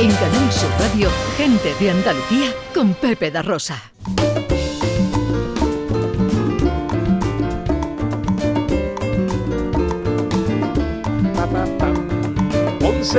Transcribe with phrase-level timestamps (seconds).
[0.00, 3.82] En Canal Sur Radio, gente de Andalucía con Pepe da Rosa.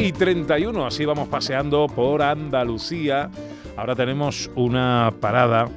[0.00, 3.28] y 31, así vamos paseando por Andalucía.
[3.76, 5.68] Ahora tenemos una parada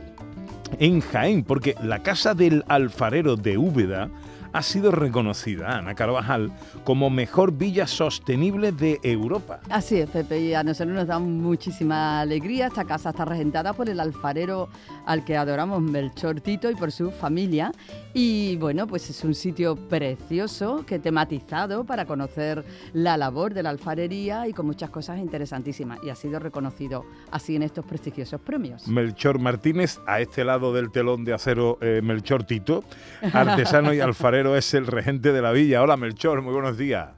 [0.80, 4.10] en Jaén, porque la casa del alfarero de Úbeda
[4.56, 6.50] ha sido reconocida, Ana Carvajal,
[6.86, 9.60] como mejor villa sostenible de Europa.
[9.70, 12.68] Así es, Pepe, y a nosotros nos da muchísima alegría.
[12.68, 14.70] Esta casa está regentada por el alfarero
[15.06, 17.74] al que adoramos, Melchor Tito, y por su familia.
[18.14, 23.72] Y bueno, pues es un sitio precioso, que tematizado para conocer la labor de la
[23.72, 26.00] alfarería y con muchas cosas interesantísimas.
[26.02, 28.88] Y ha sido reconocido así en estos prestigiosos premios.
[28.88, 32.86] Melchor Martínez, a este lado del telón de acero, eh, Melchor Tito,
[33.34, 35.82] artesano y alfarero es el regente de la villa.
[35.82, 37.10] Hola Melchor, muy buenos días.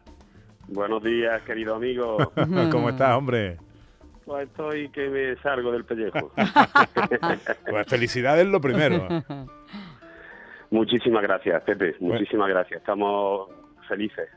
[0.67, 2.17] Buenos días, querido amigo.
[2.71, 3.57] ¿Cómo estás, hombre?
[4.23, 6.31] Pues estoy que me salgo del pellejo.
[7.69, 9.07] pues felicidades lo primero.
[10.69, 11.95] Muchísimas gracias, Pepe.
[11.99, 12.81] Muchísimas gracias.
[12.81, 13.49] Estamos
[13.87, 14.29] felices,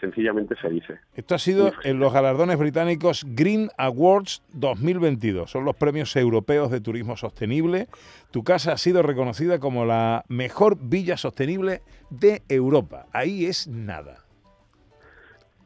[0.00, 1.00] sencillamente felices.
[1.14, 5.50] Esto ha sido en los galardones británicos Green Awards 2022.
[5.50, 7.88] Son los premios europeos de turismo sostenible.
[8.30, 13.06] Tu casa ha sido reconocida como la mejor villa sostenible de Europa.
[13.12, 14.18] Ahí es nada.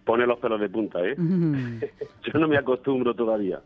[0.05, 1.16] Pone los pelos de punta, ¿eh?
[1.19, 3.60] Yo no me acostumbro todavía.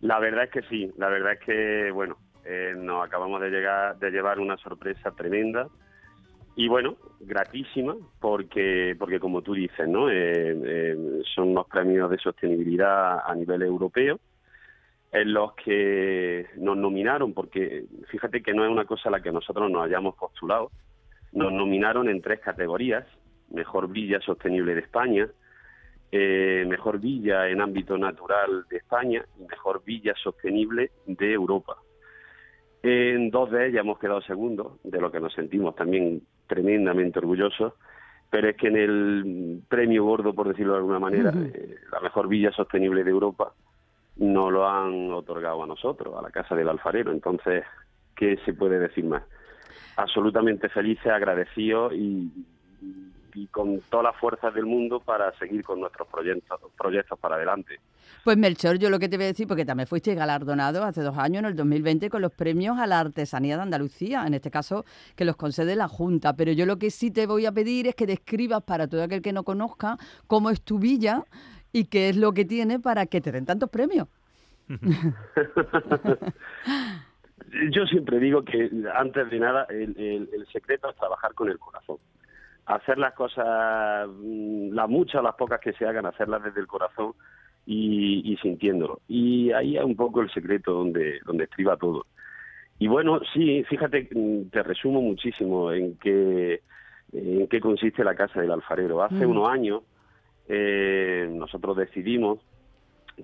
[0.00, 3.98] La verdad es que sí, la verdad es que, bueno, eh, nos acabamos de llegar
[3.98, 5.68] de llevar una sorpresa tremenda
[6.54, 10.10] y bueno, gratísima porque, porque como tú dices, ¿no?
[10.10, 10.14] Eh,
[10.64, 14.20] eh, son unos premios de sostenibilidad a nivel europeo
[15.12, 19.30] en los que nos nominaron, porque fíjate que no es una cosa a la que
[19.30, 20.70] nosotros nos hayamos postulado,
[21.32, 23.06] nos nominaron en tres categorías,
[23.50, 25.28] Mejor Villa Sostenible de España,
[26.10, 31.76] eh, Mejor Villa en ámbito natural de España y Mejor Villa Sostenible de Europa.
[32.82, 37.74] En dos de ellas hemos quedado segundos, de lo que nos sentimos también tremendamente orgullosos,
[38.28, 42.28] pero es que en el premio gordo, por decirlo de alguna manera, eh, la mejor
[42.28, 43.52] villa sostenible de Europa,
[44.16, 47.12] no lo han otorgado a nosotros, a la Casa del Alfarero.
[47.12, 47.64] Entonces,
[48.16, 49.22] ¿qué se puede decir más?
[49.96, 52.30] Absolutamente felices, agradecidos y,
[53.34, 57.80] y con todas las fuerzas del mundo para seguir con nuestros proyectos, proyectos para adelante.
[58.24, 61.16] Pues Melchor, yo lo que te voy a decir, porque también fuiste galardonado hace dos
[61.18, 64.84] años, en el 2020, con los premios a la artesanía de Andalucía, en este caso
[65.16, 67.94] que los concede la Junta, pero yo lo que sí te voy a pedir es
[67.94, 71.24] que describas para todo aquel que no conozca cómo es tu villa
[71.72, 74.08] y qué es lo que tiene para que te den tantos premios.
[77.70, 81.98] yo siempre digo que antes de nada el secreto es trabajar con el corazón
[82.66, 86.66] hacer las cosas, mm, las muchas o las pocas que se hagan, hacerlas desde el
[86.66, 87.14] corazón
[87.66, 89.00] y, sintiéndolo.
[89.08, 92.06] Y ahí es un poco el secreto donde, donde estriba todo.
[92.78, 96.62] Y bueno, sí, fíjate, mm, te resumo muchísimo en qué,
[97.12, 99.02] en qué consiste la Casa del Alfarero.
[99.02, 99.30] Hace mm.
[99.30, 99.82] unos años
[100.48, 102.40] eh, nosotros decidimos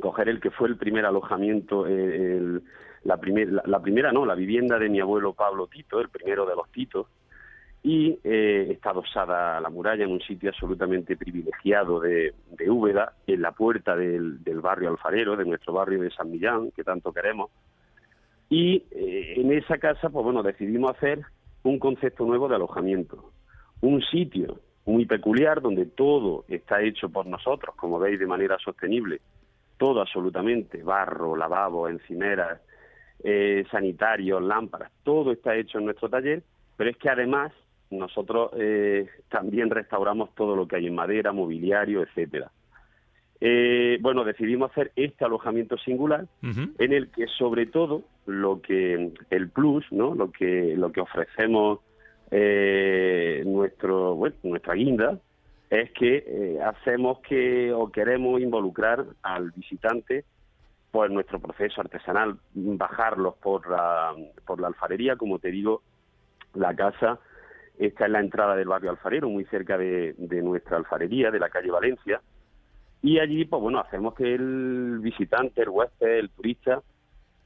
[0.00, 2.60] coger el que fue el primer alojamiento, eh,
[3.04, 3.18] la,
[3.64, 7.06] la primera no, la vivienda de mi abuelo Pablo Tito, el primero de los Titos,
[7.82, 13.14] y eh, está adosada a la muralla en un sitio absolutamente privilegiado de, de Úbeda,
[13.26, 17.50] en la puerta del, barrio alfarero, de nuestro barrio de San Millán, que tanto queremos.
[18.50, 21.22] Y eh, en esa casa, pues bueno, decidimos hacer
[21.62, 23.32] un concepto nuevo de alojamiento,
[23.80, 29.20] un sitio muy peculiar donde todo está hecho por nosotros, como veis, de manera sostenible,
[29.76, 32.60] todo absolutamente, barro, lavabo, encimeras,
[33.22, 36.42] eh, sanitarios, lámparas, todo está hecho en nuestro taller,
[36.76, 37.52] pero es que además
[37.90, 42.50] nosotros eh, también restauramos todo lo que hay en madera, mobiliario, etcétera.
[43.40, 49.48] Eh, bueno, decidimos hacer este alojamiento singular en el que sobre todo lo que el
[49.50, 50.14] plus, ¿no?
[50.14, 51.78] Lo que lo que ofrecemos
[52.32, 55.18] eh, nuestro bueno, nuestra guinda
[55.70, 60.24] es que hacemos que o queremos involucrar al visitante
[60.90, 64.14] pues nuestro proceso artesanal, bajarlos por la,
[64.46, 65.82] por la alfarería, como te digo,
[66.54, 67.20] la casa
[67.78, 71.70] esta es la entrada del barrio alfarero, muy cerca de, nuestra alfarería, de la calle
[71.70, 72.20] Valencia.
[73.02, 76.82] Y allí, pues bueno, hacemos que el visitante, el huésped, el turista,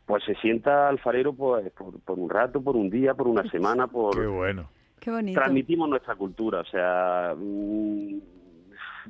[0.06, 4.18] pues se sienta alfarero pues, por, un rato, por un día, por una semana, por...
[4.18, 4.70] Qué bueno.
[4.98, 5.38] Qué bonito.
[5.38, 8.18] Transmitimos nuestra cultura, o sea, mm,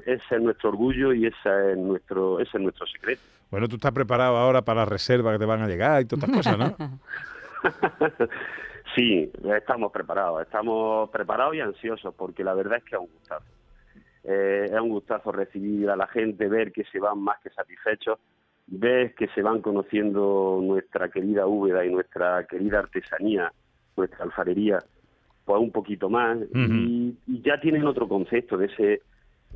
[0.07, 3.23] ese es nuestro orgullo y ese es nuestro, ese es nuestro secreto.
[3.51, 6.25] Bueno, tú estás preparado ahora para las reservas que te van a llegar y todas
[6.25, 6.99] estas cosas, ¿no?
[8.95, 13.47] Sí, estamos preparados, estamos preparados y ansiosos porque la verdad es que es un gustazo.
[14.25, 18.19] Eh, es un gustazo recibir a la gente, ver que se van más que satisfechos
[18.67, 23.53] ves que se van conociendo nuestra querida Úbeda y nuestra querida artesanía,
[23.97, 24.79] nuestra alfarería,
[25.45, 29.03] pues un poquito más, y, ya tienen otro concepto de ese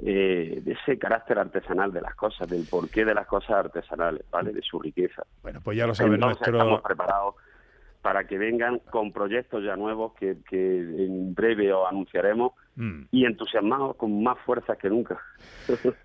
[0.05, 4.53] eh, de ese carácter artesanal de las cosas, del porqué de las cosas artesanales, ¿vale?
[4.53, 5.23] De su riqueza.
[5.43, 6.53] Bueno, pues ya lo saben nuestro...
[6.53, 7.35] estamos preparados
[8.07, 13.07] para que vengan con proyectos ya nuevos que, que en breve os anunciaremos mm.
[13.11, 15.19] y entusiasmados con más fuerzas que nunca.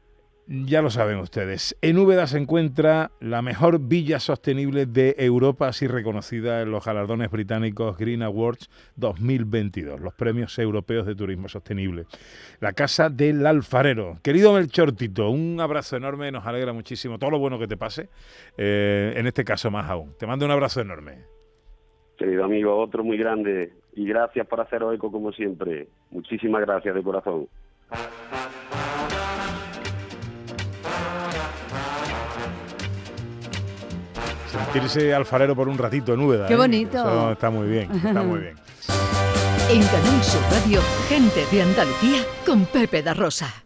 [0.47, 1.77] Ya lo saben ustedes.
[1.81, 7.29] En Úbeda se encuentra la mejor villa sostenible de Europa, así reconocida en los galardones
[7.29, 12.05] británicos Green Awards 2022, los premios europeos de turismo sostenible.
[12.59, 14.17] La Casa del Alfarero.
[14.23, 18.09] Querido Melchor Tito, un abrazo enorme, nos alegra muchísimo todo lo bueno que te pase,
[18.57, 20.15] eh, en este caso más aún.
[20.17, 21.40] Te mando un abrazo enorme.
[22.21, 25.87] Querido amigo, otro muy grande y gracias por hacer eco como siempre.
[26.11, 27.47] Muchísimas gracias de corazón.
[34.45, 36.47] Sentirse alfarero por un ratito en Úbeda.
[36.47, 36.57] Qué ¿eh?
[36.57, 37.31] bonito.
[37.31, 38.55] está muy bien, está muy bien.
[39.71, 43.63] En Canal Sur Radio, gente de Andalucía con Pepe da Rosa.